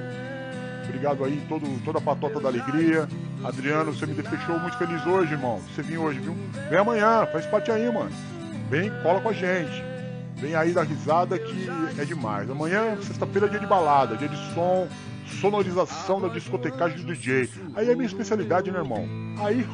Obrigado 0.84 1.24
aí, 1.24 1.42
todo, 1.48 1.66
toda 1.86 2.00
a 2.00 2.02
patota 2.02 2.40
da 2.40 2.50
alegria. 2.50 3.08
Adriano, 3.44 3.94
você 3.94 4.06
me 4.06 4.14
deixou 4.14 4.60
muito 4.60 4.78
feliz 4.78 5.06
hoje, 5.06 5.34
irmão. 5.34 5.62
Você 5.74 5.82
vem 5.82 5.98
hoje, 5.98 6.20
viu? 6.20 6.36
Vem 6.70 6.80
amanhã, 6.80 7.26
faz 7.32 7.46
parte 7.46 7.72
aí, 7.72 7.92
mano. 7.92 8.12
Vem, 8.70 8.92
cola 9.02 9.22
com 9.22 9.30
a 9.30 9.34
gente. 9.34 9.84
Vem 10.36 10.56
aí 10.56 10.74
da 10.74 10.84
risada 10.84 11.38
que 11.38 11.68
é 11.98 12.04
demais. 12.04 12.50
Amanhã, 12.50 12.98
sexta-feira, 13.02 13.48
é 13.48 13.50
dia 13.50 13.60
de 13.60 13.68
balada, 13.68 14.18
dia 14.18 14.28
de 14.28 14.54
som, 14.54 14.88
sonorização 15.40 16.20
da 16.22 16.28
discotecagem 16.28 16.98
do 16.98 17.06
DJ. 17.06 17.50
Aí 17.76 17.90
é 17.90 17.96
minha 17.96 18.08
especialidade, 18.08 18.72
né, 18.72 18.80
irmão? 18.80 19.08
Aí. 19.40 19.66